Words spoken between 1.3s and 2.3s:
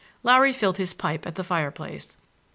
the fireplace.